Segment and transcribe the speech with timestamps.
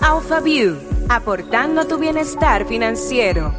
[0.00, 3.52] AlphaView, aportando a tu bienestar financiero.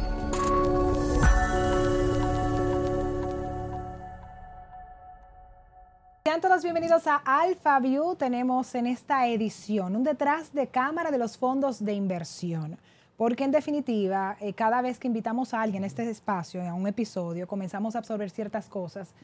[6.24, 8.16] Sean todos bienvenidos a AlphaView.
[8.16, 12.78] Tenemos en esta edición un detrás de cámara de los fondos de inversión.
[13.16, 16.86] Porque en definitiva, eh, cada vez que invitamos a alguien a este espacio, a un
[16.86, 19.14] episodio, comenzamos a absorber ciertas cosas.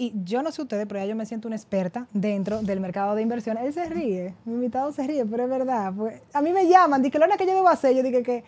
[0.00, 3.14] Y yo no sé ustedes, pero ya yo me siento una experta dentro del mercado
[3.14, 3.58] de inversión.
[3.58, 5.92] Él se ríe, mi invitado se ríe, pero es verdad.
[5.94, 7.94] Pues, a mí me llaman, dije, Lona, ¿qué yo debo hacer?
[7.94, 8.42] Yo dije que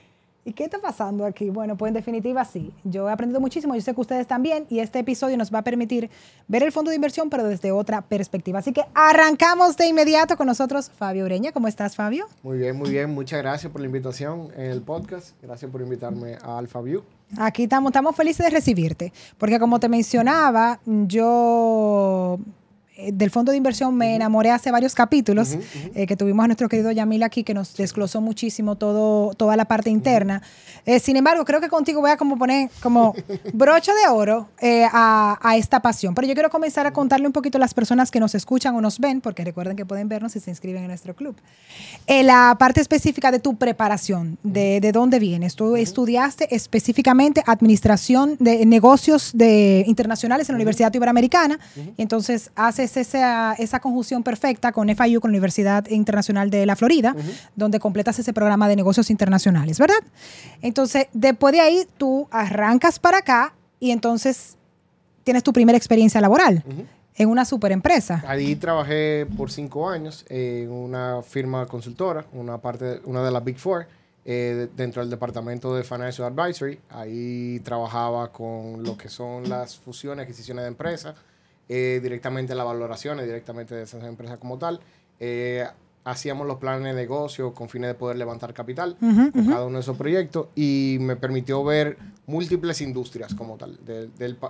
[0.45, 1.51] ¿Y qué está pasando aquí?
[1.51, 2.73] Bueno, pues en definitiva sí.
[2.83, 5.63] Yo he aprendido muchísimo, yo sé que ustedes también, y este episodio nos va a
[5.63, 6.11] permitir
[6.49, 8.59] ver el fondo de inversión, pero desde otra perspectiva.
[8.59, 11.53] Así que arrancamos de inmediato con nosotros Fabio Ureña.
[11.53, 12.27] ¿Cómo estás, Fabio?
[12.43, 13.15] Muy bien, muy bien.
[13.15, 15.41] Muchas gracias por la invitación en el podcast.
[15.43, 17.03] Gracias por invitarme a AlphaView.
[17.39, 22.39] Aquí estamos, estamos felices de recibirte, porque como te mencionaba, yo
[23.13, 25.57] del fondo de inversión me enamoré hace varios capítulos
[25.95, 29.65] eh, que tuvimos a nuestro querido Yamil aquí que nos desglosó muchísimo todo, toda la
[29.65, 30.43] parte interna.
[30.85, 33.15] Eh, sin embargo, creo que contigo voy a como poner como
[33.53, 34.49] broche de oro
[34.93, 36.15] a, a, esta pasión.
[36.15, 38.81] Pero yo quiero comenzar a contarle un poquito a las personas que nos escuchan o
[38.81, 41.37] nos ven, porque recuerden que pueden vernos si se inscriben en nuestro club.
[42.09, 45.55] la parte específica de tu preparación, de, de dónde vienes.
[45.55, 51.59] Tú estudiaste específicamente administración de negocios de, internacionales en la Universidad Iberoamericana.
[51.97, 56.67] Y entonces hace es esa, esa conjunción perfecta con FIU, con la Universidad Internacional de
[56.67, 57.15] la Florida,
[57.57, 60.03] donde completas ese programa de negocios internacionales, ¿verdad?
[60.61, 64.57] Entonces, después de ahí, tú arrancas para acá y entonces
[65.25, 66.65] tienes tu primera experiencia laboral.
[67.15, 68.25] En una super empresa.
[68.27, 73.59] Ahí trabajé por cinco años en una firma consultora, una parte, una de las Big
[73.59, 73.87] Four,
[74.25, 76.81] eh, dentro del departamento de Financial Advisory.
[76.89, 81.15] Ahí trabajaba con lo que son las fusiones, adquisiciones de empresas,
[81.75, 84.79] eh, directamente las valoraciones, directamente de esas empresas como tal.
[85.19, 85.67] Eh,
[86.05, 89.81] hacíamos los planes de negocio con fines de poder levantar capital con cada uno de
[89.81, 94.09] esos proyectos y me permitió ver múltiples industrias como tal, de,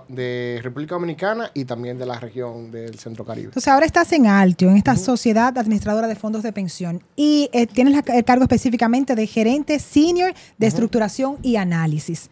[0.09, 3.47] de, República Dominicana y también de la región del Centro Caribe.
[3.47, 7.67] Entonces ahora estás en Altio, en esta sociedad administradora de fondos de pensión y eh,
[7.67, 12.29] tienes el cargo específicamente de gerente senior de estructuración y análisis.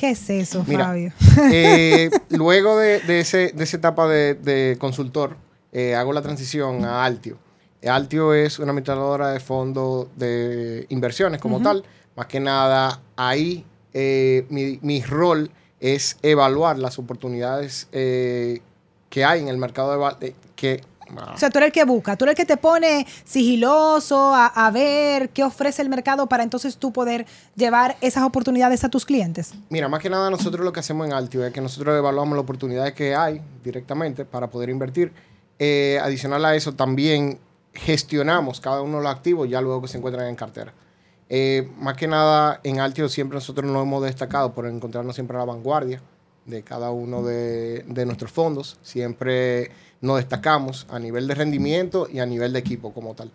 [0.00, 1.12] ¿Qué es eso, Fabio?
[1.52, 5.36] Eh, luego de, ese, de, esa etapa de, consultor,
[5.72, 7.36] eh, hago la transición a Altio.
[7.86, 11.84] Altio es una administradora de fondos de inversiones como tal.
[12.16, 15.50] Más que nada, ahí eh, mi, mi, rol
[15.80, 18.62] es evaluar las oportunidades que
[19.26, 20.80] hay en el mercado de, que
[21.16, 24.70] o sea, tú eres el que busca, tú eres el que te pone sigiloso a,
[24.70, 27.26] ver qué ofrece el mercado para entonces tú poder
[27.56, 29.52] llevar esas oportunidades a tus clientes.
[29.68, 32.44] Mira, más que nada nosotros lo que hacemos en Altio es que nosotros evaluamos las
[32.44, 35.12] oportunidades que hay directamente para poder invertir.
[35.58, 37.38] Eh, adicional a eso, también
[37.74, 40.72] gestionamos cada uno de los activos ya luego que se encuentran en cartera.
[41.28, 45.40] Eh, más que nada, en Altio siempre nosotros nos hemos destacado por encontrarnos siempre a
[45.40, 46.00] la vanguardia
[46.46, 48.78] de cada uno de, de nuestros fondos.
[48.82, 49.70] Siempre
[50.00, 53.30] nos destacamos a nivel de rendimiento y a nivel de equipo como tal.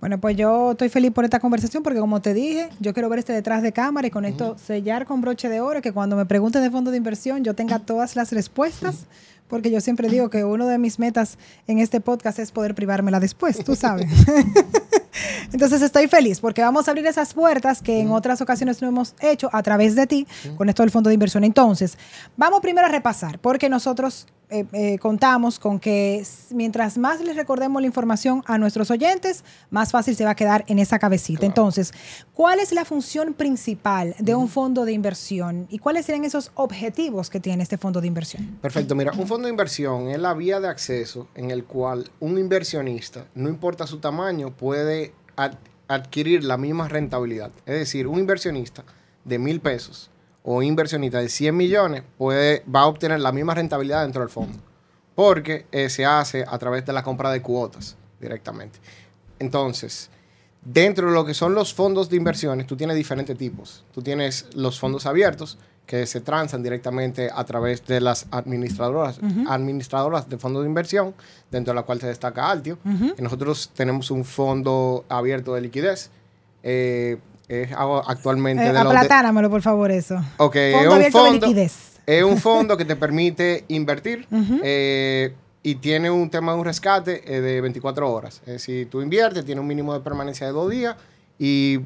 [0.00, 3.18] Bueno, pues yo estoy feliz por esta conversación porque como te dije, yo quiero ver
[3.18, 6.26] este detrás de cámara y con esto sellar con broche de oro que cuando me
[6.26, 9.06] pregunten de fondo de inversión yo tenga todas las respuestas,
[9.48, 13.20] porque yo siempre digo que uno de mis metas en este podcast es poder privármela
[13.20, 14.06] después, tú sabes.
[15.52, 19.14] Entonces estoy feliz porque vamos a abrir esas puertas que en otras ocasiones no hemos
[19.20, 21.44] hecho a través de ti con esto del fondo de inversión.
[21.44, 21.98] Entonces,
[22.36, 27.82] vamos primero a repasar porque nosotros eh, eh, contamos con que mientras más les recordemos
[27.82, 31.46] la información a nuestros oyentes, más fácil se va a quedar en esa cabecita.
[31.46, 31.92] Entonces,
[32.32, 37.28] ¿cuál es la función principal de un fondo de inversión y cuáles serían esos objetivos
[37.28, 38.58] que tiene este fondo de inversión?
[38.62, 42.38] Perfecto, mira, un fondo de inversión es la vía de acceso en el cual un
[42.38, 45.12] inversionista, no importa su tamaño, puede
[45.88, 47.50] adquirir la misma rentabilidad.
[47.66, 48.84] Es decir, un inversionista
[49.24, 50.10] de mil pesos
[50.48, 54.56] o inversionista de 100 millones puede, va a obtener la misma rentabilidad dentro del fondo.
[55.16, 58.78] Porque eh, se hace a través de la compra de cuotas directamente.
[59.40, 60.08] Entonces,
[60.62, 63.84] dentro de lo que son los fondos de inversiones, tú tienes diferentes tipos.
[63.92, 70.28] Tú tienes los fondos abiertos, que se transan directamente a través de las administradoras, administradoras
[70.28, 71.14] de fondos de inversión,
[71.50, 72.78] dentro de la cual se destaca Altio.
[73.18, 76.10] nosotros tenemos un fondo abierto de liquidez.
[76.62, 78.64] Eh, es actualmente...
[78.64, 80.16] Eh, aplatánamelo, por favor, eso.
[80.38, 81.52] Ok, fondo es un fondo...
[81.52, 81.70] De.
[82.06, 84.26] Es un fondo que te permite invertir
[84.62, 88.40] eh, y tiene un tema de un rescate eh, de 24 horas.
[88.46, 90.94] Es decir, tú inviertes, tiene un mínimo de permanencia de dos días
[91.36, 91.80] y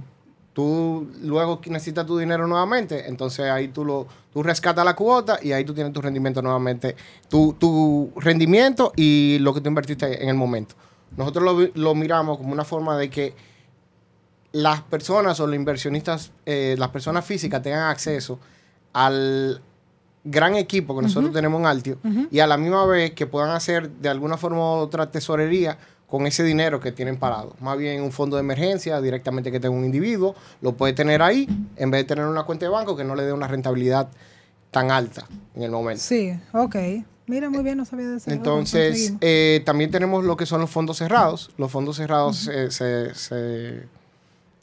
[0.52, 5.52] tú luego necesitas tu dinero nuevamente, entonces ahí tú lo tú rescatas la cuota y
[5.52, 6.96] ahí tú tienes tu rendimiento nuevamente,
[7.28, 10.74] tu, tu rendimiento y lo que tú invertiste en el momento.
[11.16, 13.34] Nosotros lo, lo miramos como una forma de que
[14.52, 18.38] las personas o los inversionistas, eh, las personas físicas tengan acceso
[18.92, 19.60] al
[20.24, 21.98] gran equipo que nosotros tenemos en Altio
[22.30, 26.26] y a la misma vez que puedan hacer de alguna forma u otra tesorería con
[26.26, 27.54] ese dinero que tienen parado.
[27.60, 31.48] Más bien un fondo de emergencia directamente que tenga un individuo, lo puede tener ahí
[31.76, 34.08] en vez de tener una cuenta de banco que no le dé una rentabilidad
[34.70, 36.02] tan alta en el momento.
[36.02, 36.76] Sí, ok.
[37.26, 38.28] Mira, muy bien, no sabía de eso.
[38.28, 41.52] Entonces, eh, también tenemos lo que son los fondos cerrados.
[41.58, 43.84] Los fondos cerrados se, se, se,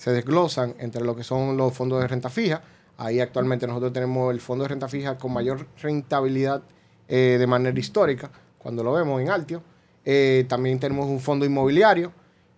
[0.05, 2.61] desglosan entre lo que son los fondos de renta fija.
[2.97, 6.63] Ahí actualmente nosotros tenemos el fondo de renta fija con mayor rentabilidad
[7.07, 9.61] eh, de manera histórica, cuando lo vemos en Altio.
[10.05, 12.11] Eh, también tenemos un fondo inmobiliario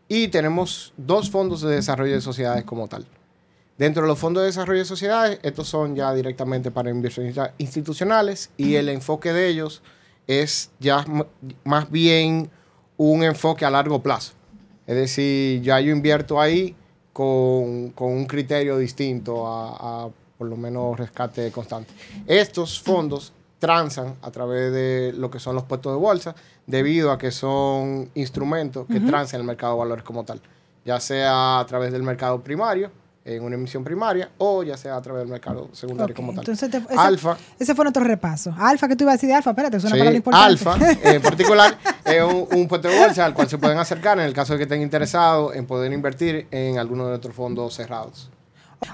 [0.08, 3.06] y tenemos dos fondos de desarrollo de sociedades como tal.
[3.78, 8.50] Dentro de los fondos de desarrollo de sociedades, estos son ya directamente para inversionistas institucionales
[8.58, 9.82] y el enfoque de ellos
[10.28, 11.06] es ya
[11.64, 12.50] más bien
[12.98, 14.34] un enfoque a largo plazo.
[14.86, 16.76] Es decir, ya yo invierto ahí
[17.20, 21.94] con, un criterio distinto a, a, por lo menos rescate constante.
[22.26, 26.34] Estos fondos transan a través de lo que son los puestos de bolsa,
[26.66, 30.40] debido a que son instrumentos que transan el mercado de valores como tal,
[30.86, 32.90] ya sea a través del mercado primario,
[33.36, 36.42] en una emisión primaria o ya sea a través del mercado secundario como tal.
[36.42, 37.38] Entonces, ese, alfa.
[37.60, 38.54] Ese fue nuestro repaso.
[38.58, 39.52] Alfa, que tú ibas a decir de alfa?
[39.52, 40.48] Espérate, es una palabra importante.
[40.48, 44.34] Alfa, en particular, es un, puesto de bolsa al cual se pueden acercar en el
[44.34, 48.30] caso de que estén interesados en poder invertir en alguno de nuestros fondos cerrados.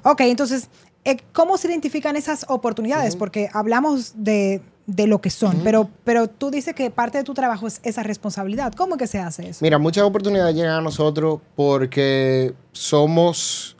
[0.03, 0.69] Ok, entonces,
[1.03, 3.15] eh, ¿cómo se identifican esas oportunidades?
[3.15, 7.67] Porque hablamos de, lo que son, pero, pero tú dices que parte de tu trabajo
[7.67, 8.73] es esa responsabilidad.
[8.73, 9.59] ¿Cómo que se hace eso?
[9.61, 13.74] Mira, muchas oportunidades llegan a nosotros porque somos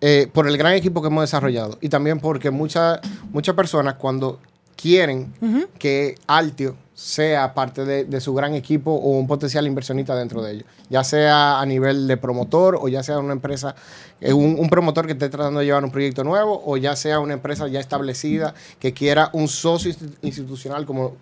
[0.00, 3.00] eh, por el gran equipo que hemos desarrollado y también porque muchas
[3.32, 4.38] muchas personas cuando
[4.76, 5.32] quieren
[5.78, 10.64] que Altio sea parte de, su gran equipo o un potencial inversionista dentro de ellos,
[10.88, 13.74] ya sea a nivel de promotor o ya sea una empresa,
[14.20, 17.34] eh, un, promotor que esté tratando de llevar un proyecto nuevo o ya sea una
[17.34, 19.92] empresa ya establecida que quiera un socio
[20.22, 21.16] institucional como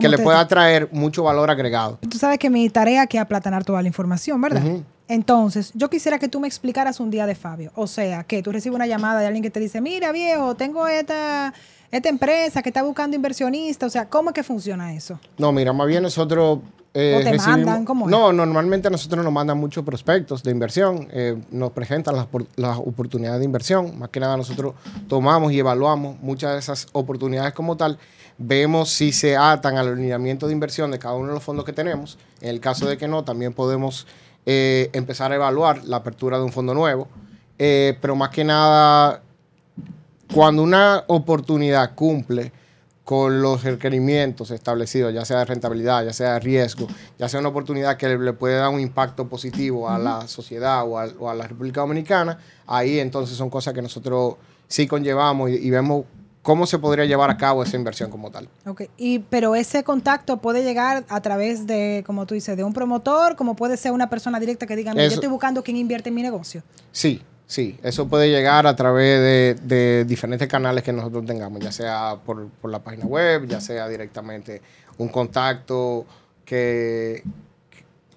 [0.00, 1.98] que le pueda traer mucho valor agregado.
[2.08, 4.62] Tú sabes que mi tarea es aplatanar toda la información, ¿verdad?
[5.08, 7.72] Entonces, yo quisiera que tú me explicaras un día de Fabio.
[7.74, 10.86] O sea, que tú recibes una llamada de alguien que te dice, mira viejo, tengo
[10.86, 11.52] esta,
[11.90, 13.88] esta empresa que está buscando inversionistas.
[13.88, 15.18] O sea, ¿cómo es que funciona eso?
[15.36, 16.60] No, mira, más bien nosotros...
[16.96, 17.84] Eh, ¿O te mandan?
[17.84, 22.78] ¿Cómo No, normalmente nosotros nos mandan muchos prospectos de inversión, eh, nos presentan las, las,
[22.78, 23.98] oportunidades de inversión.
[23.98, 24.74] Más que nada nosotros
[25.08, 27.98] tomamos y evaluamos muchas de esas oportunidades como tal
[28.38, 31.72] vemos si se atan al alineamiento de inversión de cada uno de los fondos que
[31.72, 32.18] tenemos.
[32.40, 34.06] En el caso de que no, también podemos
[34.46, 37.08] eh, empezar a evaluar la apertura de un fondo nuevo.
[37.58, 39.22] Eh, pero más que nada,
[40.32, 42.52] cuando una oportunidad cumple
[43.04, 46.88] con los requerimientos establecidos, ya sea de rentabilidad, ya sea de riesgo,
[47.18, 50.98] ya sea una oportunidad que le, puede dar un impacto positivo a la sociedad o
[50.98, 54.36] a, la República Dominicana, ahí entonces son cosas que nosotros
[54.68, 56.06] sí conllevamos y vemos
[56.44, 58.48] cómo se podría llevar a cabo esa inversión como tal.
[58.66, 62.74] Ok, y, pero ese contacto puede llegar a través de, como tú dices, de un
[62.74, 66.14] promotor, como puede ser una persona directa que diga, yo estoy buscando quién invierte en
[66.14, 66.62] mi negocio.
[66.92, 72.18] Sí, sí, eso puede llegar a través de, diferentes canales que nosotros tengamos, ya sea
[72.22, 74.60] por, la página web, ya sea directamente
[74.98, 76.04] un contacto
[76.44, 77.24] que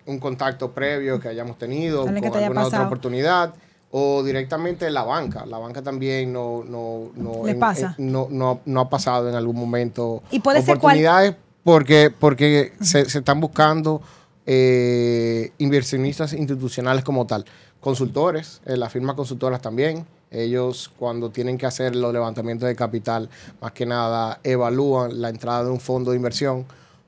[0.05, 3.53] un contacto previo que hayamos tenido con alguna otra oportunidad
[3.91, 5.45] o directamente la banca.
[5.45, 7.95] La banca también no, no, no, pasa?
[7.97, 8.27] no,
[8.65, 14.01] no, ha pasado en algún momento ¿Y puede oportunidades porque, porque se, están buscando
[14.45, 17.45] eh, inversionistas institucionales como tal.
[17.81, 20.05] Consultores, eh, las firmas consultoras también.
[20.31, 23.29] Ellos cuando tienen que hacer los levantamientos de capital,
[23.61, 26.65] más que nada evalúan la entrada de un fondo de inversión,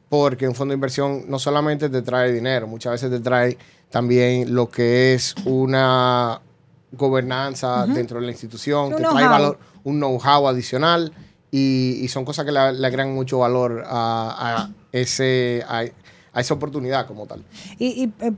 [0.08, 3.58] porque un fondo de inversión no solamente te trae dinero, muchas veces te trae
[3.90, 6.42] también lo que es una,
[6.92, 11.14] gobernanza dentro de la institución, que trae valor, un know-how adicional
[11.52, 15.84] y, son cosas que le, agregan mucho valor a, ese, a,
[16.40, 17.44] esa oportunidad como tal.
[17.78, 18.32] Y, eh,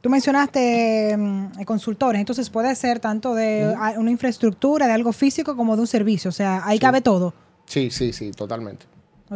[0.00, 5.76] tú mencionaste mm, consultores, entonces puede ser tanto de una infraestructura, de algo físico como
[5.76, 7.34] de un servicio, o sea, ahí cabe todo.
[7.66, 8.86] Sí, sí, sí, totalmente.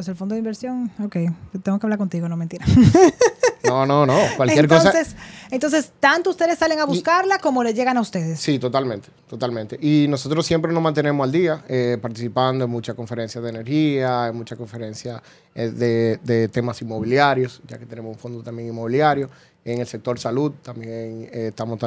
[0.00, 1.16] Sea, el fondo de inversión, ok,
[1.62, 2.64] tengo que hablar contigo, no mentira.
[3.64, 4.18] No, no, no.
[4.36, 5.16] Cualquier entonces, cosa.
[5.50, 8.38] Entonces, tanto ustedes salen a buscarla como le llegan a ustedes.
[8.38, 9.78] Sí, totalmente, totalmente.
[9.80, 14.36] Y nosotros siempre nos mantenemos al día, eh, participando en muchas conferencias de energía, en
[14.36, 15.22] muchas conferencias
[15.54, 19.30] eh, de, temas inmobiliarios, ya que tenemos un fondo también inmobiliario.
[19.64, 21.78] En el sector salud también eh, estamos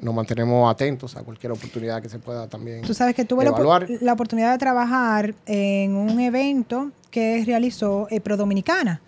[0.00, 2.82] nos mantenemos atentos a cualquier oportunidad que se pueda también.
[2.82, 9.02] Tú sabes que tuve la, oportunidad de trabajar en un evento que realizó Pro Dominicana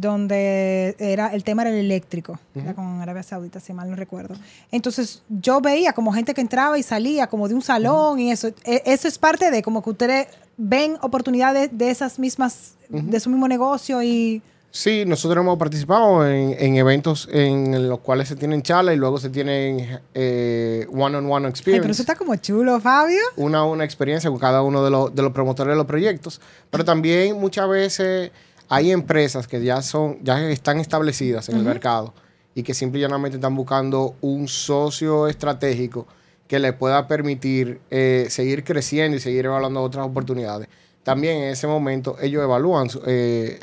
[0.00, 4.34] donde era el tema era el eléctrico, era con Arabia Saudita, si mal no recuerdo.
[4.70, 8.48] Entonces yo veía como gente que entraba y salía como de un salón y eso.
[8.64, 10.26] E- Eso es parte de como que ustedes
[10.56, 14.42] ven oportunidades de esas mismas, de su mismo negocio y...
[14.70, 19.16] Sí, nosotros hemos participado en, en eventos en los cuales se tienen charlas y luego
[19.18, 21.82] se tienen eh, one-on-one Ay, experience.
[21.82, 23.18] pero eso está como chulo, Fabio.
[23.36, 26.38] una, una experiencia con cada uno de los, de los promotores de los proyectos.
[26.70, 28.30] Pero también muchas veces
[28.68, 32.12] hay empresas que ya son, ya están establecidas en el mercado
[32.54, 36.06] y que simple y llanamente están buscando un socio estratégico
[36.46, 40.68] que les pueda permitir eh, seguir creciendo y seguir evaluando otras oportunidades.
[41.02, 43.58] También en ese momento ellos evalúan eh,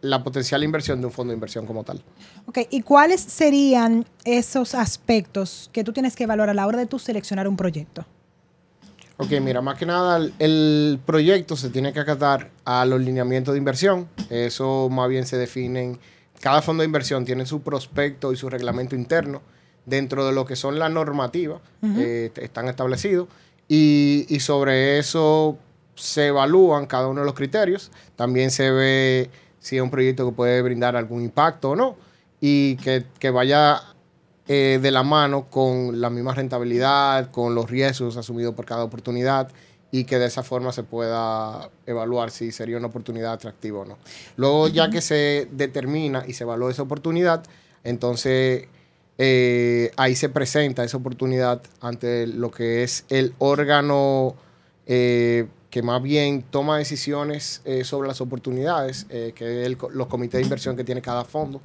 [0.00, 2.02] la potencial inversión de un fondo de inversión como tal.
[2.46, 6.86] Ok, ¿y cuáles serían esos aspectos que tú tienes que evaluar a la hora de
[6.86, 8.06] tú seleccionar un proyecto?
[9.16, 13.54] Ok, mira, más que nada el, el proyecto se tiene que acatar a los lineamientos
[13.54, 14.08] de inversión.
[14.28, 15.98] Eso más bien se definen.
[16.40, 19.40] Cada fondo de inversión tiene su prospecto y su reglamento interno
[19.86, 23.28] dentro de lo que son las normativas, eh, están establecidos.
[23.68, 25.58] Y, y sobre eso
[25.94, 27.90] se evalúan cada uno de los criterios.
[28.16, 29.30] También se ve
[29.60, 31.96] si es un proyecto que puede brindar algún impacto o no.
[32.40, 33.80] Y que, que vaya
[34.46, 39.48] eh, de la mano con la misma rentabilidad, con los riesgos asumidos por cada oportunidad
[39.90, 43.96] y que de esa forma se pueda evaluar si sería una oportunidad atractiva o no.
[44.36, 47.44] Luego, ya que se determina y se evalúa esa oportunidad,
[47.84, 48.66] entonces
[49.18, 54.34] eh, ahí se presenta esa oportunidad ante lo que es el órgano
[54.86, 60.38] eh, que más bien toma decisiones eh, sobre las oportunidades, que es el los comités
[60.38, 61.60] de inversión que tiene cada fondo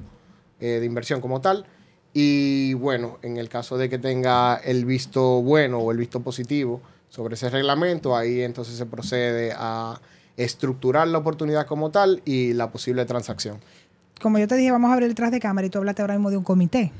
[0.60, 1.64] de inversión como tal.
[2.12, 6.80] Y bueno, en el caso de que tenga el visto bueno o el visto positivo
[7.08, 10.00] sobre ese reglamento, ahí entonces se procede a
[10.36, 13.58] estructurar la oportunidad como tal y la posible transacción.
[14.22, 16.30] Como yo te dije, vamos a abrir detrás de cámara y tú hablaste ahora mismo
[16.30, 16.92] de un comité.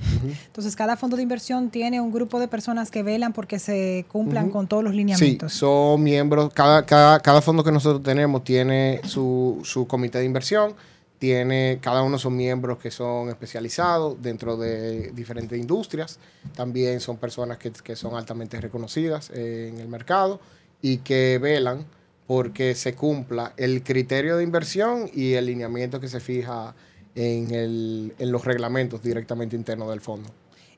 [0.47, 4.49] Entonces, cada fondo de inversión tiene un grupo de personas que velan porque se cumplan
[4.49, 5.53] con todos los Sí, lineamientos.
[5.53, 10.73] son miembros, cada, cada, cada fondo que nosotros tenemos tiene su, su comité de inversión,
[11.21, 16.19] tiene, cada uno son miembros que son especializados dentro de diferentes industrias,
[16.57, 20.41] también son personas que, que son altamente reconocidas eh, en el mercado
[20.81, 21.85] y que velan
[22.27, 26.75] porque se cumpla el criterio de inversión y el lineamiento que se fija
[27.15, 30.31] en, el, en los reglamentos directamente internos del fondo.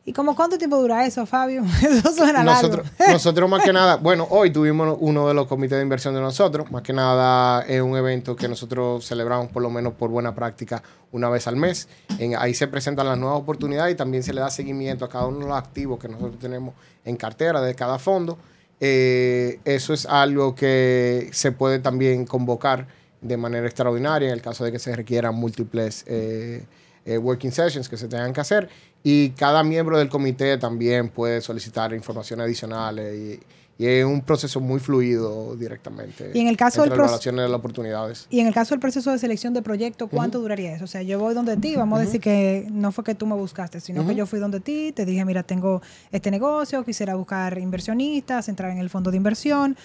[0.04, 1.62] ¿Y como cuánto tiempo dura eso, Fabio?
[1.82, 3.12] Eso suena Nosotros, largo.
[3.12, 6.68] nosotros más que nada, bueno, hoy tuvimos uno de los comités de inversión de nosotros,
[6.72, 10.82] más que nada es un evento que nosotros celebramos por lo menos por buena práctica
[11.12, 11.88] una vez al mes.
[12.18, 15.26] En, ahí se presentan las nuevas oportunidades y también se le da seguimiento a cada
[15.26, 18.38] uno de los activos que nosotros tenemos en cartera de cada fondo.
[18.80, 22.88] Eh, eso es algo que se puede también convocar
[23.20, 26.64] de manera extraordinaria en el caso de que se requieran múltiples eh,
[27.04, 28.68] eh, working sessions que se tengan que hacer
[29.02, 33.40] y cada miembro del comité también puede solicitar información adicionales
[33.78, 37.02] y, y es un proceso muy fluido directamente Y en el caso del las proce-
[37.02, 38.26] evaluaciones de las oportunidades.
[38.30, 40.84] Y en el caso del proceso de selección de proyecto, ¿cuánto duraría eso?
[40.84, 43.34] O sea, yo voy donde ti, vamos a decir que no fue que tú me
[43.34, 45.82] buscaste, sino que yo fui donde ti, te dije, mira, tengo
[46.12, 49.76] este negocio, quisiera buscar inversionistas, entrar en el fondo de inversión.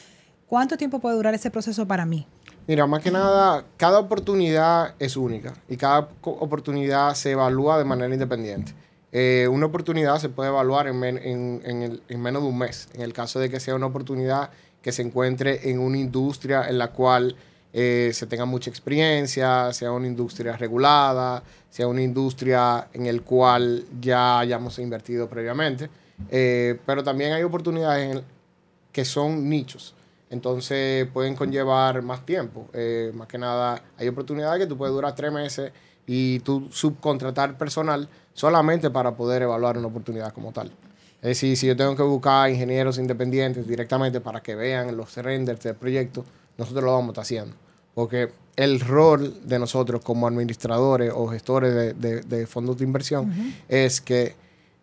[0.45, 2.27] ¿Cuánto tiempo puede durar ese proceso para mí?
[2.67, 8.13] Mira, más que nada, cada oportunidad es única y cada oportunidad se evalúa de manera
[8.13, 8.73] independiente.
[9.13, 12.57] Eh, una oportunidad se puede evaluar en, men- en- en el- en menos de un
[12.57, 14.49] mes, en el caso de que sea una oportunidad
[14.81, 17.35] que se encuentre en una industria en la cual
[17.73, 23.85] eh, se tenga mucha experiencia, sea una industria regulada, sea una industria en el cual
[24.01, 25.89] ya hayamos invertido previamente.
[26.31, 28.21] Eh, pero también hay oportunidades
[28.91, 29.93] que son nichos.
[30.29, 32.67] Entonces pueden conllevar más tiempo.
[32.73, 35.71] Eh, más que nada, hay oportunidades que tú puedes durar tres meses
[36.05, 40.67] y tú subcontratar personal solamente para poder evaluar una oportunidad como tal.
[41.21, 45.61] Es decir, si yo tengo que buscar ingenieros independientes directamente para que vean los renders
[45.63, 46.23] del proyecto,
[46.57, 47.55] nosotros lo vamos a estar haciendo.
[47.95, 53.33] Porque el rol de nosotros como administradores o gestores de, de- de fondos de inversión
[53.67, 54.35] es que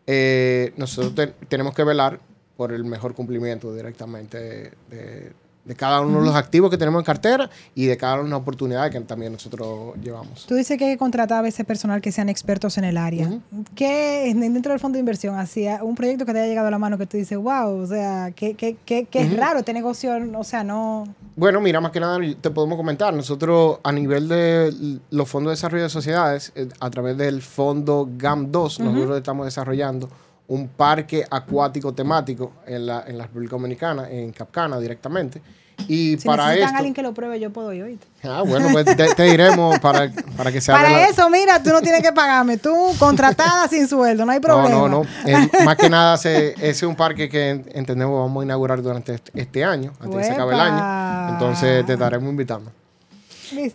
[0.06, 2.18] eh, nosotros te- tenemos que velar
[2.56, 5.32] por el mejor cumplimiento directamente de,
[5.76, 8.40] cada uno de los activos que tenemos en cartera y de cada una de las
[8.40, 10.44] oportunidades que también nosotros llevamos.
[10.46, 13.30] Tú dices que hay que contratar a veces personal que sean expertos en el área.
[13.74, 16.78] ¿Qué dentro del fondo de inversión hacía un proyecto que te haya llegado a la
[16.78, 20.62] mano que tú dices, wow, o sea, qué, qué es raro este negocio, o sea,
[20.62, 21.08] no...
[21.34, 23.12] Bueno, mira, más que nada te podemos comentar.
[23.14, 28.06] Nosotros, a nivel de los fondos de desarrollo de sociedades, eh, a través del fondo
[28.06, 30.10] GAM2, nosotros estamos desarrollando
[30.48, 35.40] un parque acuático temático en la, en la República Dominicana, en Capcana directamente.
[35.88, 36.76] Y Si para necesitan esto...
[36.76, 37.98] alguien que lo pruebe, yo puedo ir.
[38.22, 40.76] Ah, bueno, pues te, te diremos para, para que sea...
[40.76, 42.58] Para la- eso, mira, tú no tienes que pagarme.
[42.58, 44.68] Tú, contratada sin sueldo, no hay problema.
[44.68, 45.08] No, no, no.
[45.26, 48.80] Eh, más que nada, ese, ese es un parque que en- entendemos vamos a inaugurar
[48.82, 51.32] durante este, este año, antes de que se acabe el año.
[51.32, 52.70] Entonces te estaremos invitando.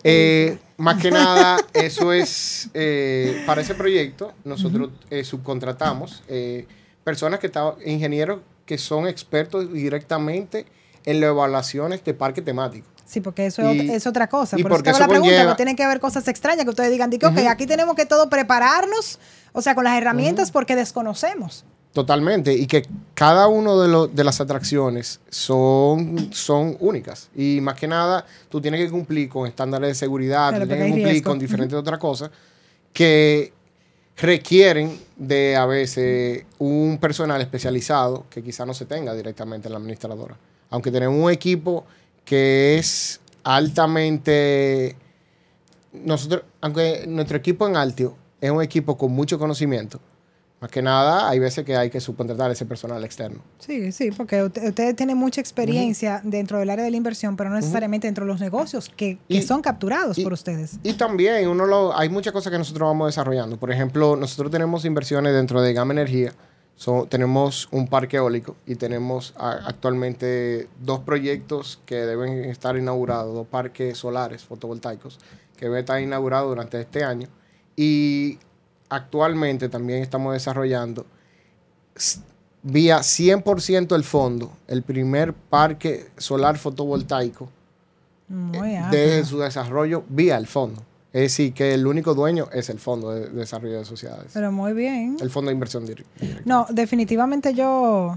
[0.04, 6.66] Eh, más que nada, eso es, eh, para ese proyecto, nosotros eh, subcontratamos eh,
[7.04, 10.66] personas que estaban, ingenieros que son expertos directamente
[11.04, 12.86] en las evaluaciones de parque temático.
[13.04, 14.56] Sí, porque eso es Y- ot- es otra cosa.
[14.58, 16.28] y Por eso porque te hago eso la pregunta, conlleva- que tienen que haber cosas
[16.28, 19.18] extrañas que ustedes digan, di que, ok, aquí tenemos que todo prepararnos,
[19.52, 21.64] o sea, con las herramientas porque desconocemos.
[21.92, 27.30] Totalmente, y que cada uno de, los de las atracciones son, son únicas.
[27.34, 30.84] Y más que nada, tú tienes que cumplir con estándares de seguridad, Claro, tú tienes
[30.84, 31.30] que cumplir riesgo.
[31.30, 32.30] con diferentes otras cosas
[32.92, 33.52] que
[34.16, 39.78] requieren de a veces un personal especializado que quizá no se tenga directamente en la
[39.78, 40.36] administradora.
[40.70, 41.84] Aunque tenemos un equipo
[42.24, 44.96] que es altamente...
[45.92, 50.00] Nosotros, aunque nuestro equipo en Altio es un equipo con mucho conocimiento,
[50.60, 53.40] más que nada, hay veces que hay que subcontratar ese personal externo.
[53.58, 57.48] Sí, sí, porque ut- ustedes tienen mucha experiencia dentro del área de la inversión, pero
[57.48, 60.78] no necesariamente dentro de los negocios que, que Y- son capturados y- por ustedes.
[60.82, 63.56] Y también uno lo, hay muchas cosas que nosotros vamos desarrollando.
[63.58, 66.32] Por ejemplo, nosotros tenemos inversiones dentro de Gama Energía.
[66.76, 73.34] So, tenemos un parque eólico y tenemos a- actualmente dos proyectos que deben estar inaugurados,
[73.34, 75.18] dos parques solares fotovoltaicos
[75.56, 77.28] que deben estar inaugurados durante este año.
[77.76, 78.38] Y
[78.90, 81.06] actualmente también estamos desarrollando
[82.62, 87.48] vía 100% el fondo, el primer parque solar fotovoltaico
[88.28, 89.00] Muy amplio.
[89.00, 90.82] de su desarrollo vía el fondo.
[91.12, 94.30] Es decir, que el único dueño es el Fondo de Desarrollo de Sociedades.
[94.32, 95.16] Pero muy bien.
[95.20, 96.42] El Fondo de Inversión Dir- Directa.
[96.44, 98.16] No, definitivamente yo,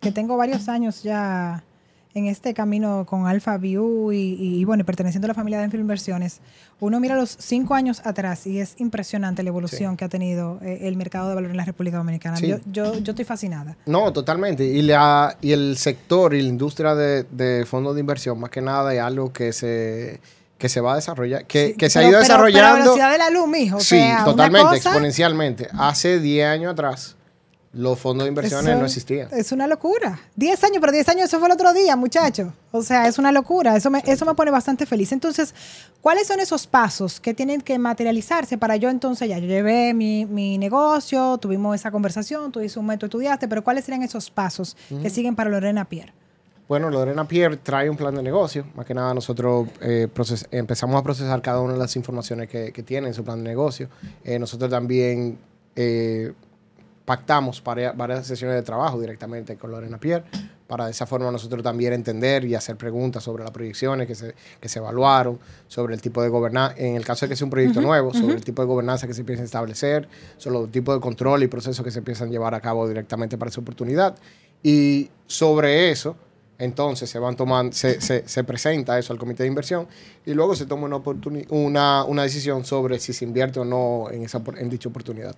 [0.00, 1.64] que tengo varios años ya
[2.14, 5.64] en este camino con Alpha View y, y, bueno, y perteneciendo a la familia de
[5.66, 6.40] Enfield Inversiones,
[6.80, 10.80] uno mira los cinco años atrás y es impresionante la evolución que ha tenido eh,
[10.88, 12.36] el mercado de valor en la República Dominicana.
[12.36, 12.48] Sí.
[12.48, 13.76] Yo, yo, yo estoy fascinada.
[13.86, 14.64] No, totalmente.
[14.64, 18.60] Y, la, y el sector y la industria de, de fondos de inversión, más que
[18.60, 20.20] nada, es algo que se,
[20.58, 22.38] que se va a desarrollar, que, Sí, que se pero- ha ido pero- pero a
[22.38, 22.82] la desarrollando.
[22.96, 23.76] velocidad de la luz, mijo.
[23.76, 25.68] o sí, sea, totalmente, cosa- exponencialmente.
[25.78, 27.16] Hace 10 años atrás,
[27.72, 29.28] los fondos de inversiones Eso no existían.
[29.32, 30.18] Es una locura.
[30.34, 32.52] 10 años, pero 10 años, eso fue el otro día, muchacho.
[32.72, 33.76] O sea, es una locura.
[33.76, 35.12] Eso me, eso me pone bastante feliz.
[35.12, 35.54] Entonces,
[36.00, 39.38] ¿cuáles son esos pasos que tienen que materializarse para yo entonces ya?
[39.38, 43.84] Yo llevé mi, mi negocio, tuvimos esa conversación, tú hiciste un método, estudiaste, pero ¿cuáles
[43.84, 46.12] serían esos pasos que siguen para Lorena Pierre?
[46.68, 48.64] Bueno, Lorena Pierre trae un plan de negocio.
[48.74, 52.72] Más que nada, nosotros eh, proces- empezamos a procesar cada una de las informaciones que,
[52.72, 53.88] que tiene en su plan de negocio.
[54.24, 55.38] Eh, nosotros también
[55.76, 56.32] eh,
[57.10, 60.22] pactamos para varias sesiones de trabajo directamente con Lorena Pierre
[60.68, 64.36] para de esa forma nosotros también entender y hacer preguntas sobre las proyecciones que se,
[64.60, 67.50] que se evaluaron, sobre el tipo de gobernanza, en el caso de que sea un
[67.50, 71.00] proyecto nuevo, sobre el tipo de gobernanza que se piensa establecer, sobre los tipos de
[71.00, 74.14] control y procesos que se piensan llevar a cabo directamente para esa oportunidad.
[74.62, 76.14] Y sobre eso,
[76.60, 79.88] entonces se van tomando, se, se, se presenta eso al comité de inversión
[80.24, 81.02] y luego se toma una,
[81.48, 85.34] una, una decisión sobre si se invierte o no en, esa, en dicha oportunidad.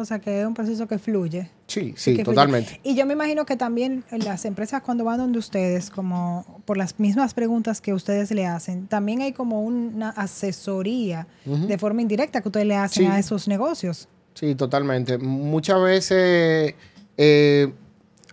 [0.00, 1.50] O sea, que es un proceso que fluye.
[1.66, 2.24] Sí, sí, fluye.
[2.24, 2.80] totalmente.
[2.82, 6.98] Y yo me imagino que también las empresas cuando van donde ustedes, como por las
[6.98, 12.48] mismas preguntas que ustedes le hacen, también hay como una asesoría de forma indirecta que
[12.48, 13.10] ustedes le hacen Sí.
[13.10, 14.08] a esos negocios.
[14.34, 15.18] Sí, totalmente.
[15.18, 16.74] Muchas veces
[17.16, 17.72] eh,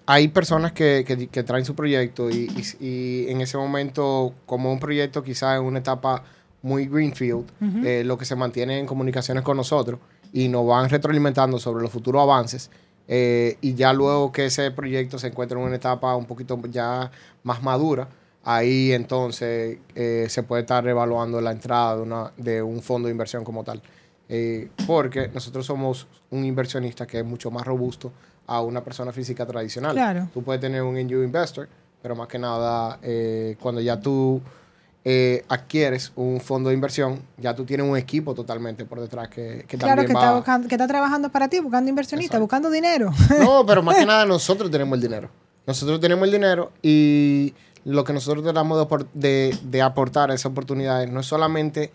[0.05, 2.49] hay personas que, que- que traen su proyecto y,
[2.79, 6.23] y- y en ese momento, como un proyecto quizás en una etapa
[6.61, 7.45] muy greenfield,
[7.85, 9.99] eh, lo que se mantiene en comunicaciones con nosotros
[10.33, 12.69] y nos van retroalimentando sobre los futuros avances.
[13.07, 17.09] eh, y ya luego que ese proyecto se encuentra en una etapa un poquito ya
[17.43, 18.09] más madura,
[18.43, 23.13] ahí entonces eh, se puede estar evaluando la entrada de, una, de un fondo de
[23.13, 23.81] inversión como tal.
[24.29, 28.11] Eh, porque nosotros somos un inversionista que es mucho más robusto
[28.45, 29.93] a una persona física tradicional.
[29.93, 30.27] Claro.
[30.33, 31.69] Tú puedes tener un angel investor,
[32.01, 32.99] pero más que nada,
[33.61, 34.41] cuando ya tú
[35.09, 39.63] eh, adquieres un fondo de inversión, ya tú tienes un equipo totalmente por detrás que,
[39.65, 40.19] que Claro, también que va...
[40.19, 42.41] está, buscando- que está trabajando para ti, buscando inversionistas, Exacto.
[42.43, 43.11] buscando dinero.
[43.39, 45.29] No, pero más que nada nosotros tenemos el dinero.
[45.65, 47.53] Nosotros tenemos el dinero y
[47.85, 51.91] lo que nosotros tratamos de- de aportar a esas oportunidades no es solamente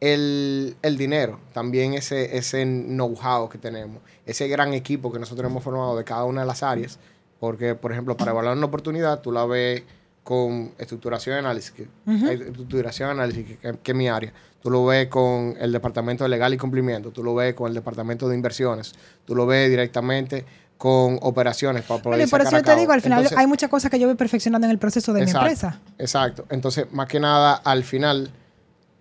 [0.00, 5.62] el, el dinero, también ese, ese know-how que tenemos, ese gran equipo que nosotros hemos
[5.62, 6.98] formado de cada una de las áreas.
[7.38, 9.82] Porque, por ejemplo, para evaluar una oportunidad, tú la ves
[10.26, 14.32] con estructuración y análisis, que, hay estructuración y análisis, que, que- que es mi área.
[14.60, 17.74] Tú lo ves con el departamento de legal y cumplimiento, tú lo ves con el
[17.74, 18.92] departamento de inversiones,
[19.24, 20.44] tú lo ves directamente
[20.76, 23.46] con operaciones para poder Bueno, y por eso yo te digo, al final Entonces, hay
[23.46, 25.80] muchas cosas que yo voy perfeccionando en el proceso de Exacto, mi empresa.
[25.96, 26.44] Exacto.
[26.50, 28.28] Entonces, más que nada, al final,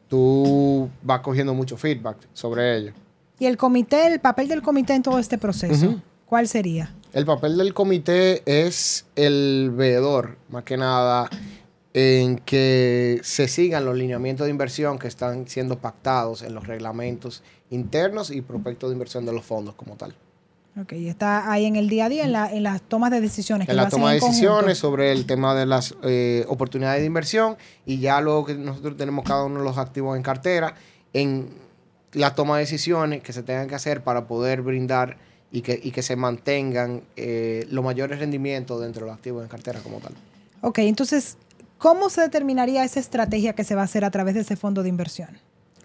[0.08, 2.94] tú vas cogiendo mucho feedback sobre ello.
[3.40, 5.96] Y el comité, el papel del comité en todo este proceso.
[6.28, 6.92] ¿cuál sería?
[7.16, 11.30] El papel del comité es el veedor, más que nada,
[11.94, 17.42] en que se sigan los lineamientos de inversión que están siendo pactados en los reglamentos
[17.70, 20.14] internos y prospectos de inversión de los fondos como tal.
[20.78, 23.22] Ok, y está ahí en el día a día, en, la, en las tomas de
[23.22, 23.66] decisiones.
[23.66, 24.36] que en lo la hacen toma de conjunto.
[24.36, 28.98] decisiones sobre el tema de las eh, oportunidades de inversión y ya luego que nosotros
[28.98, 30.76] tenemos cada uno de los activos en cartera,
[31.14, 31.48] en
[32.12, 35.16] la toma de decisiones que se tengan que hacer para poder brindar
[35.56, 39.48] y que, y que se mantengan eh, los mayores rendimientos dentro de los activos en
[39.48, 40.12] cartera como tal.
[40.60, 41.38] Ok, entonces,
[41.78, 44.84] ¿cómo se determinaría esa estrategia que se va a hacer a través de ese fondo
[44.84, 45.30] de inversión?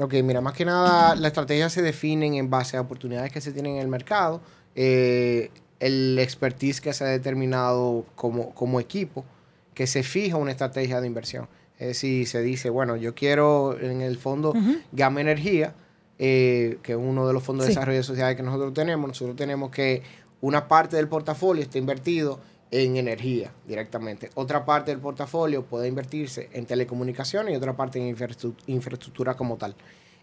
[0.00, 3.52] Ok, mira, más que nada las estrategias se definen en base a oportunidades que se
[3.52, 4.40] tienen en el mercado,
[4.74, 9.24] eh, el expertise que se ha determinado como, como equipo,
[9.72, 11.46] que se fija una estrategia de inversión.
[11.78, 14.52] Es decir, se dice, bueno, yo quiero en el fondo
[14.90, 15.74] Gama Energía,
[16.22, 19.34] eh, que es uno de los fondos de desarrollo de sociedades que nosotros tenemos, nosotros
[19.36, 20.02] tenemos que
[20.42, 22.38] una parte del portafolio esté invertido
[22.70, 24.30] en energía directamente.
[24.34, 29.56] Otra parte del portafolio puede invertirse en telecomunicaciones y otra parte en infraestru- infraestructura como
[29.56, 29.74] tal.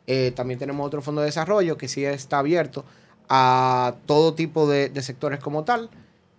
[0.06, 2.86] Eh, también tenemos otro fondo de desarrollo que sí está abierto
[3.28, 5.90] a todo tipo de, de sectores como tal.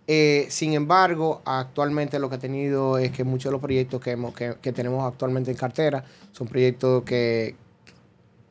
[0.07, 4.13] Eh, sin embargo, actualmente lo que ha tenido es que muchos de los proyectos que,
[4.13, 7.55] hemos, que, que tenemos actualmente en cartera son proyectos que,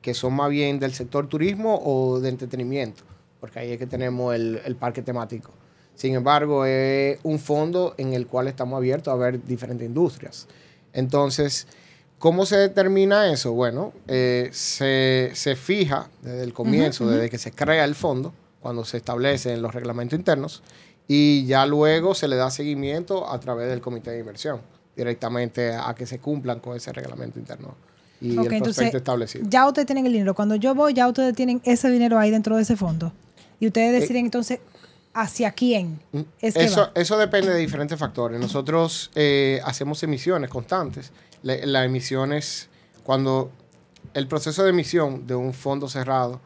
[0.08, 3.04] que son más bien del sector turismo o de entretenimiento,
[3.42, 5.52] porque ahí es que tenemos el, el parque temático.
[5.96, 10.48] Sin embargo, es un fondo en el cual estamos abiertos a ver diferentes industrias.
[10.94, 11.68] Entonces,
[12.20, 13.52] ¿cómo se determina eso?
[13.52, 18.86] Bueno, eh, se, se fija desde el comienzo, desde que se crea el fondo, cuando
[18.86, 20.64] se establecen los reglamentos internos,
[21.06, 24.62] y ya luego se le da seguimiento a través del comité de inversión,
[24.96, 27.76] directamente a que se cumplan con ese reglamento interno
[28.22, 29.46] y Ok, el entonces, prospecto establecido.
[29.50, 30.34] Ya ustedes tienen el dinero.
[30.36, 33.12] Cuando yo voy, ya ustedes tienen ese dinero ahí dentro de ese fondo.
[33.60, 34.60] Y ustedes deciden entonces
[35.14, 36.00] hacia quién
[36.42, 36.92] es Mm, eso, va.
[36.96, 38.40] eso depende de diferentes factores.
[38.40, 41.12] Nosotros eh, hacemos emisiones constantes.
[41.44, 42.70] La- Las emisiones,
[43.04, 43.52] cuando
[44.14, 46.40] el proceso de emisión de un fondo cerrado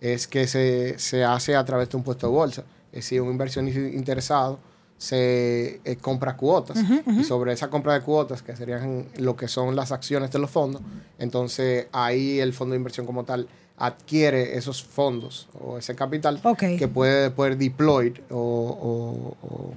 [0.00, 2.64] es que se, se hace a través de un puesto de bolsa.
[2.92, 4.58] Es decir, un inversionista interesado
[4.98, 6.78] se eh, compra cuotas
[7.20, 10.50] y sobre esa compra de cuotas, que serían lo que son las acciones de los
[10.50, 10.82] fondos,
[11.18, 16.40] entonces ahí el fondo de inversión como tal adquiere esos fondos o ese capital
[16.76, 19.72] que puede después deploy o, o- o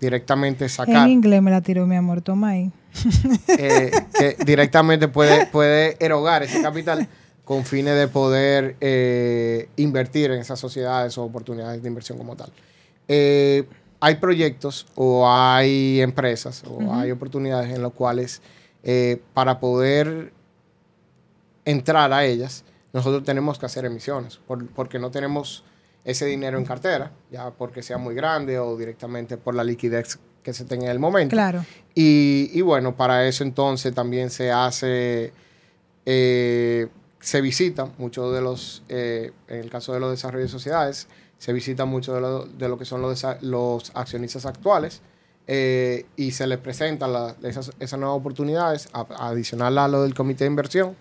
[0.00, 2.70] directamente sacar, En inglés me la tiró mi amor, toma ahí.
[3.48, 7.06] eh, que directamente puede, puede erogar ese capital
[7.44, 12.50] con fines de poder eh, invertir en esas sociedades o oportunidades de inversión como tal.
[13.08, 13.64] Eh,
[14.00, 18.40] hay proyectos o hay empresas o hay oportunidades en las cuales
[18.82, 20.32] eh, para poder
[21.64, 25.64] entrar a ellas, nosotros tenemos que hacer emisiones, por- porque no tenemos
[26.04, 30.54] ese dinero en cartera, ya porque sea muy grande o directamente por la liquidez que
[30.54, 31.34] se tenga en el momento.
[31.34, 31.64] Claro.
[31.94, 35.32] Y, y bueno, para eso entonces también se hace,
[36.06, 36.88] eh,
[37.20, 41.52] se visitan muchos de los, eh, en el caso de los desarrollos de sociedades, se
[41.52, 45.00] visitan mucho de lo, de lo que son los, los accionistas actuales
[45.46, 50.14] eh, y se les presentan la- esas, esas nuevas oportunidades, a- adicional a lo del
[50.14, 50.96] comité de inversión,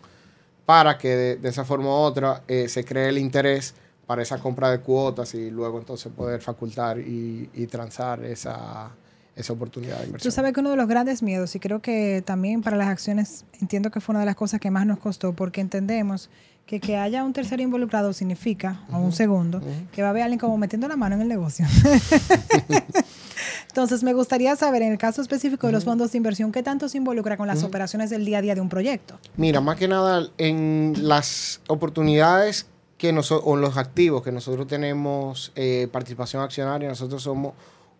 [0.65, 3.73] para que de, de esa forma u otra eh, se cree el interés
[4.05, 8.91] para esa compra de cuotas y luego entonces poder facultar y, y transar esa,
[9.35, 10.31] esa oportunidad de inversión.
[10.31, 13.43] Tú sabes que uno de los grandes miedos, y creo que también para las acciones,
[13.59, 16.29] entiendo que fue una de las cosas que más nos costó, porque entendemos
[16.67, 19.61] que que haya un tercero involucrado significa, o un segundo,
[19.93, 21.65] que va a haber alguien como metiendo la mano en el negocio.
[23.69, 26.89] Entonces, me gustaría saber, en el caso específico de los fondos de inversión, ¿qué tanto
[26.89, 29.17] se involucra con las operaciones del día a día de un proyecto?
[29.37, 34.67] Mira, más que nada en las oportunidades que nosotros, o en los activos que nosotros
[34.67, 37.53] tenemos eh, participación accionaria, nosotros somos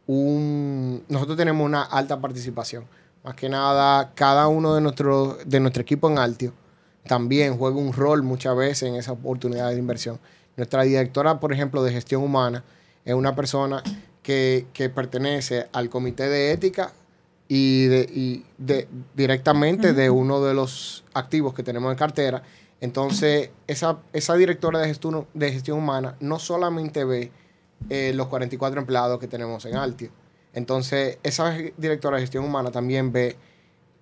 [0.08, 2.84] un, nosotros tenemos una alta participación.
[3.24, 6.54] Más que nada, cada uno de nuestro, de nuestro equipo en Altio
[7.08, 10.20] también juega un rol muchas veces en esa oportunidad de inversión.
[10.56, 12.64] Nuestra directora, por ejemplo, de gestión humana,
[13.06, 13.82] es una persona
[14.22, 16.92] que, que pertenece al comité de ética
[17.48, 22.44] y, de, y de, directamente de uno de los activos que tenemos en cartera.
[22.82, 27.32] Entonces, esa, esa directora de gestión, de gestión humana no solamente ve
[27.90, 30.10] eh, los 44 empleados que tenemos en Altio.
[30.54, 33.36] Entonces, esa directora de gestión humana también ve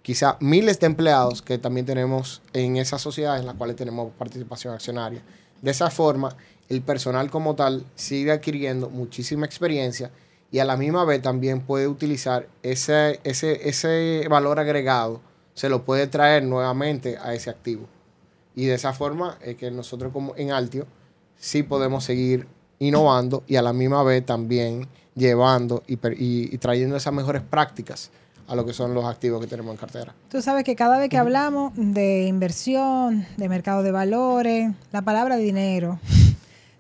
[0.06, 4.72] quizá miles de empleados que también tenemos en esas sociedades en las cuales tenemos participación
[4.72, 5.24] accionaria.
[5.63, 6.38] De esa forma,
[6.70, 10.12] el personal como tal sigue adquiriendo muchísima experiencia
[10.52, 15.22] y a la misma vez también puede utilizar ese, ese, ese valor agregado,
[15.56, 17.88] se lo puede traer nuevamente a ese activo.
[18.54, 20.86] Y de esa forma es que nosotros como en Altio
[21.36, 22.46] sí podemos seguir
[22.78, 28.12] innovando y a la misma vez también llevando y, y trayendo esas mejores prácticas
[28.48, 30.14] a lo que son los activos que tenemos en cartera.
[30.30, 35.38] Tú sabes que cada vez que hablamos de inversión, de mercado de valores, la palabra
[35.38, 36.00] dinero,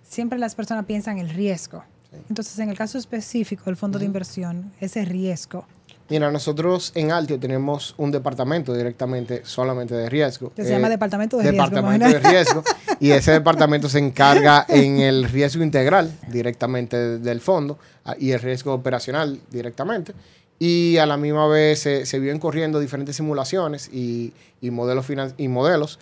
[0.03, 1.83] siempre las personas piensan en el riesgo.
[2.29, 5.65] Entonces, en el caso específico del fondo de inversión, ese riesgo.
[6.07, 10.51] Mira, nosotros en Altio tenemos un departamento directamente solamente de riesgo.
[10.53, 12.63] Que se llama eh, Departamento de Departamento de Riesgo.
[12.99, 18.39] y ese departamento se encarga en el riesgo integral directamente del fondo ah, y el
[18.39, 20.13] riesgo operacional directamente
[20.59, 25.05] y a la misma vez se, se vienen corriendo diferentes simulaciones y, modelos,
[25.37, 25.99] y modelos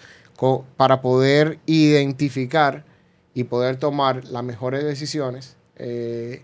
[0.77, 2.83] para poder identificar
[3.33, 6.43] y poder tomar las mejores decisiones eh,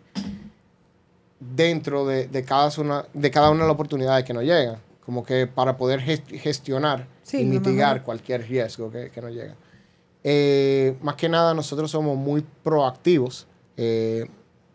[1.39, 5.47] dentro de, cada una, de cada una de las oportunidades que nos llegan, como que
[5.47, 9.55] para poder gestionar y mitigar cualquier riesgo que, nos llega.
[10.23, 14.27] Eh, más que nada, nosotros somos muy proactivos eh,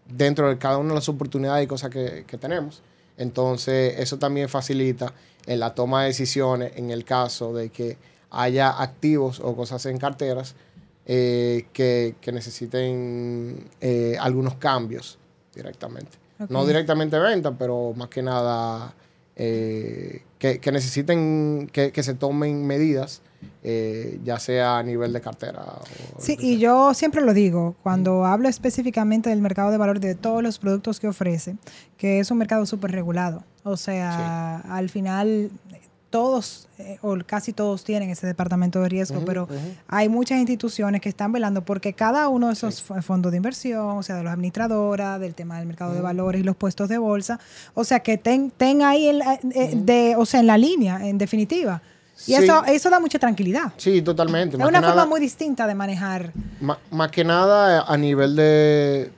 [0.06, 2.82] dentro de cada una de las oportunidades y cosas que, que tenemos.
[3.16, 5.12] Entonces, eso también facilita
[5.46, 7.96] en la toma de decisiones en el caso de que
[8.30, 10.54] haya activos o cosas en carteras
[11.06, 15.18] eh, que, necesiten eh, algunos cambios
[15.54, 16.18] directamente.
[16.48, 18.92] No directamente venta, pero más que nada
[19.36, 23.22] eh, que, necesiten que, se tomen medidas,
[24.22, 25.64] ya sea a nivel de cartera.
[26.18, 30.42] sí, y yo siempre lo digo, cuando hablo específicamente del mercado de valor de todos
[30.42, 31.56] los productos que ofrece,
[31.96, 33.44] que es un mercado súper regulado.
[33.62, 35.50] O sea, al final
[36.14, 39.48] todos eh, o casi todos tienen ese departamento de riesgo, pero
[39.88, 44.02] hay muchas instituciones que están velando porque cada uno de esos fondos de inversión, o
[44.04, 47.40] sea, de los administradoras, del tema del mercado de valores y los puestos de bolsa,
[47.74, 49.22] o sea, que ten, ahí en,
[49.56, 51.82] eh, de, o sea, en la línea, en definitiva.
[52.26, 53.72] Y eso, eso da mucha tranquilidad.
[53.76, 54.56] Sí, totalmente.
[54.56, 56.32] Es una forma muy distinta de manejar.
[56.90, 59.10] Más, que nada a nivel de...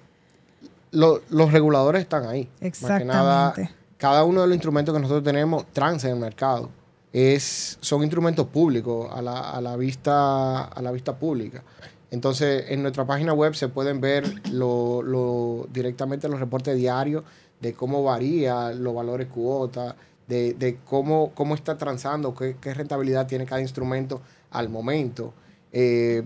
[0.93, 2.49] los reguladores están ahí.
[2.61, 3.71] Exactamente.
[3.99, 6.71] cada uno de los instrumentos que nosotros tenemos transa en el mercado
[7.13, 11.63] es, son instrumentos públicos a la, a la, vista, a la vista pública.
[12.11, 17.25] Entonces, en nuestra página web se pueden ver lo, lo, directamente los reportes diarios
[17.61, 19.97] de cómo varía los valores cuota,
[20.29, 25.33] de, de cómo, cómo está transando, qué, qué, rentabilidad tiene cada instrumento al momento.
[25.73, 26.25] Eh,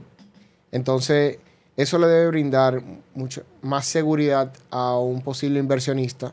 [0.73, 1.39] entonces,
[1.77, 2.83] eso le debe brindar
[3.15, 6.33] mucho más seguridad a un posible inversionista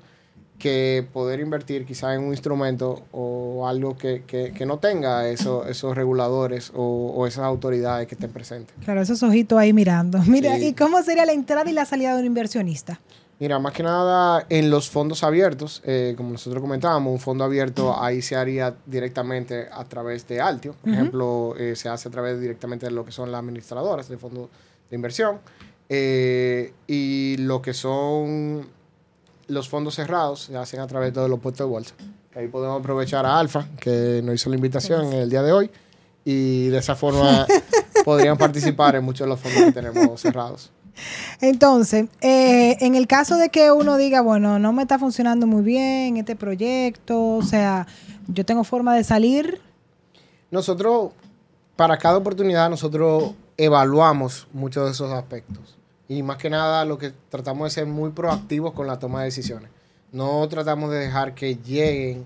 [0.59, 6.71] que poder invertir quizás en un instrumento o algo que, no tenga eso, esos reguladores
[6.75, 8.75] o, esas autoridades que estén presentes.
[8.83, 10.19] Claro, esos ojitos ahí mirando.
[10.27, 12.99] Mira, ¿y cómo sería la entrada y la salida de un inversionista?
[13.39, 17.95] Mira, más que nada en los fondos abiertos, eh, como nosotros comentábamos, un fondo abierto
[17.99, 20.73] ahí se haría directamente a través de Altio.
[20.81, 24.17] Por ejemplo, eh, se hace a través directamente de lo que son las administradoras de
[24.17, 24.49] fondos
[24.89, 25.39] de inversión.
[25.87, 28.67] Eh, y lo que son
[29.47, 31.93] los fondos cerrados se hacen a través de los puestos de bolsa.
[32.35, 35.71] Ahí podemos aprovechar a Alfa, que nos hizo la invitación en el día de hoy,
[36.25, 37.45] y de esa forma
[38.05, 40.71] podrían participar en muchos de los fondos que tenemos cerrados.
[41.41, 45.63] Entonces, eh, en el caso de que uno diga, bueno, no me está funcionando muy
[45.63, 47.87] bien este proyecto, o sea,
[48.27, 49.61] yo tengo forma de salir.
[50.51, 51.11] Nosotros,
[51.75, 55.77] para cada oportunidad, nosotros evaluamos muchos de esos aspectos.
[56.07, 59.25] Y más que nada lo que tratamos de ser muy proactivos con la toma de
[59.25, 59.69] decisiones.
[60.11, 62.25] No tratamos de dejar que lleguen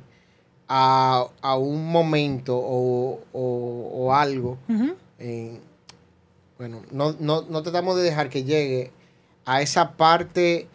[0.68, 4.58] a, un momento o, algo.
[6.62, 7.16] Bueno, no,
[7.50, 8.92] no, tratamos de dejar que llegue
[9.46, 10.68] a esa parte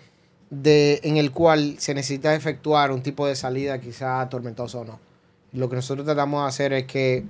[0.50, 4.98] de, en el cual se necesita efectuar un tipo de salida quizá tormentosa o no.
[5.52, 7.24] Lo que nosotros tratamos de hacer es que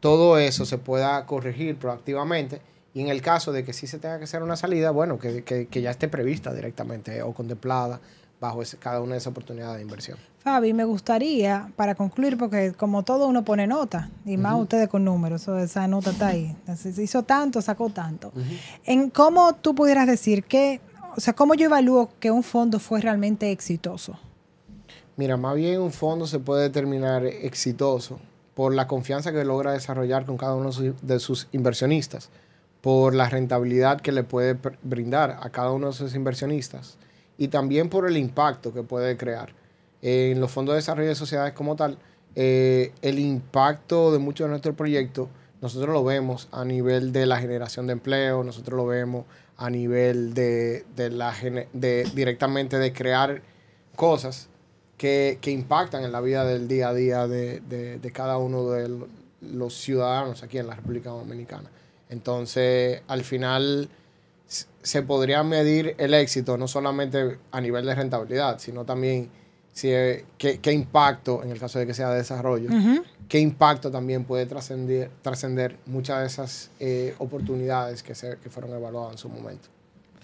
[0.00, 2.60] todo eso se pueda corregir proactivamente
[2.92, 5.42] y en el caso de que sí se tenga que hacer una salida, bueno, que,
[5.42, 7.98] que, ya esté prevista directamente o contemplada
[8.40, 10.18] bajo cada una de esas oportunidades de inversión.
[10.42, 15.04] Fabi, me gustaría, para concluir, porque como todo uno pone nota, y más ustedes con
[15.04, 16.56] números, esa nota está ahí.
[16.98, 18.32] Hizo tanto, sacó tanto.
[18.84, 20.80] En cómo tú pudieras decir que,
[21.16, 24.18] o sea, cómo yo evalúo que un fondo fue realmente exitoso.
[25.16, 28.18] Mira, más bien un fondo se puede determinar exitoso
[28.54, 30.70] por la confianza que logra desarrollar con cada uno
[31.02, 32.30] de sus inversionistas
[32.80, 36.98] por la rentabilidad que le puede brindar a cada uno de esos inversionistas
[37.38, 39.61] y también por el impacto que puede crear.
[40.02, 41.96] En los fondos de desarrollo de sociedades como tal,
[42.34, 45.28] eh, el impacto de muchos de nuestros proyectos,
[45.60, 49.24] nosotros lo vemos a nivel de la generación de empleo, nosotros lo vemos
[49.56, 51.32] a nivel de, la,
[51.72, 53.42] de directamente de crear
[53.94, 54.48] cosas
[54.96, 58.70] que, que impactan en la vida del día a día de, de- de cada uno
[58.70, 59.08] de lo-
[59.40, 61.70] los ciudadanos aquí en la República Dominicana.
[62.08, 63.88] Entonces, al final
[64.82, 69.30] se podría medir el éxito no solamente a nivel de rentabilidad, sino también
[69.72, 72.68] si, eh, qué, qué impacto, en el caso de que sea de desarrollo,
[73.28, 78.72] qué impacto también puede trascender trascender muchas de esas eh, oportunidades que, se, que fueron
[78.72, 79.68] evaluadas en su momento.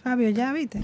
[0.03, 0.83] Fabio, ya viste.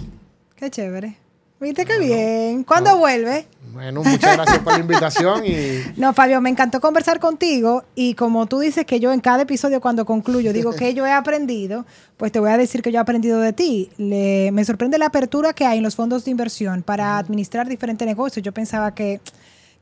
[0.57, 1.23] Qué chévere.
[1.60, 2.64] ¿Viste qué bien?
[2.64, 3.46] ¿Cuándo vuelve?
[3.72, 8.46] Bueno, muchas gracias por la invitación y No, Fabio, me encantó conversar contigo y como
[8.46, 11.86] tú dices que yo en cada episodio cuando concluyo digo que yo he aprendido,
[12.16, 13.90] pues te voy a decir que yo he aprendido de ti.
[13.96, 18.06] Le- me sorprende la apertura que hay en los fondos de inversión para administrar diferentes
[18.06, 18.44] negocios.
[18.44, 19.20] Yo pensaba que,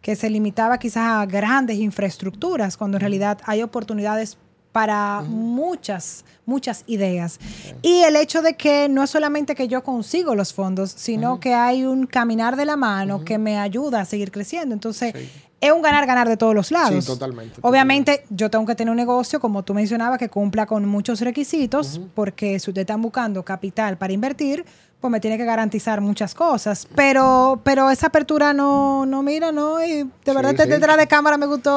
[0.00, 4.38] que se limitaba quizás a grandes infraestructuras, cuando en realidad hay oportunidades
[4.72, 7.38] para muchas, muchas ideas.
[7.82, 11.54] Y el hecho de que no es solamente que yo consigo los fondos, sino que
[11.54, 14.74] hay un caminar de la mano que me ayuda a seguir creciendo.
[14.74, 15.28] Entonces, Sí.
[15.60, 17.04] es un ganar-ganar de todos los lados.
[17.04, 20.86] Sí, totalmente, Obviamente, yo tengo que tener un negocio, como tú mencionabas, que cumpla con
[20.88, 24.64] muchos requisitos, porque si ustedes están buscando capital para invertir,
[25.02, 26.86] pues me tiene que garantizar muchas cosas.
[26.94, 30.68] Pero, pero esa apertura no, no mira, no, y de Sí, verdad sí.
[30.68, 31.70] detrás de cámara me gustó.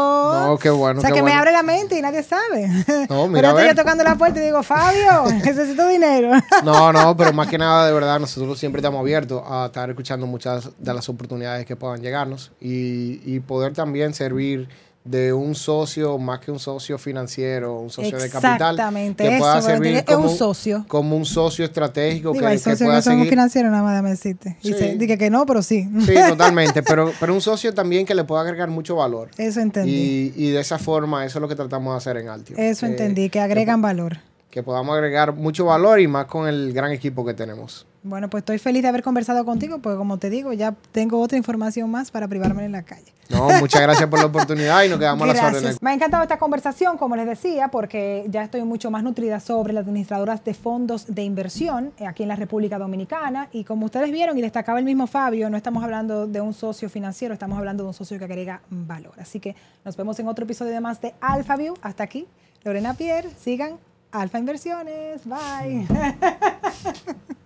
[0.47, 2.69] No, qué bueno, O sea, qué que me abre la mente y nadie sabe.
[3.09, 6.31] No, mira, pero estoy yo tocando la puerta y digo, Fabio, necesito dinero.
[6.63, 10.27] No, no, pero más que nada, de verdad, nosotros siempre estamos abiertos a estar escuchando
[10.27, 14.69] muchas de las oportunidades que puedan llegarnos y, y poder también servir
[15.05, 18.53] de un socio, más que un socio financiero, un socio de capital.
[18.73, 20.83] Exactamente, que pueda servir como un socio.
[20.87, 23.91] Como un socio estratégico Digo, que, hay que socios pueda que son financieros, nada más
[23.93, 24.57] déjame decirte.
[24.63, 24.73] Y Sí.
[24.73, 25.87] se- dije que no, pero sí.
[26.07, 29.29] Sí, totalmente, pero, pero un socio también que le pueda agregar mucho valor.
[29.37, 30.33] Eso entendí.
[30.35, 32.57] Y, y de esa forma, eso es lo que tratamos de hacer en Altio.
[32.57, 34.17] Eso Eh, entendí, que agregan valor.
[34.49, 37.85] Que podamos agregar mucho valor y más con el gran equipo que tenemos.
[38.05, 41.39] Bueno, pues estoy feliz de haber conversado contigo, porque como te digo, ya tengo otra
[41.39, 43.11] información más para privarme en la calle.
[43.29, 45.61] No, muchas gracias por la oportunidad y nos quedamos a las órdenes.
[45.61, 45.81] Gracias.
[45.81, 49.73] Me ha encantado esta conversación, como les decía, porque ya estoy mucho más nutrida sobre
[49.73, 53.49] las administradoras de fondos de inversión eh, aquí en la República Dominicana.
[53.51, 56.91] Y como ustedes vieron y destacaba el mismo Fabio, no estamos hablando de un socio
[56.91, 59.13] financiero, estamos hablando de un socio que agrega valor.
[59.17, 61.73] Así que nos vemos en otro episodio de más de AlphaView.
[61.81, 62.27] Hasta aquí,
[62.63, 63.31] Lorena Pierre.
[63.39, 63.79] Sigan
[64.11, 65.21] Alfa Inversiones.
[65.25, 65.87] Bye.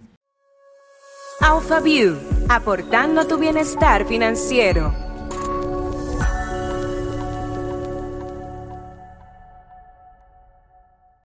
[1.42, 2.18] Alpha View,
[2.50, 5.09] aportando a tu bienestar financiero.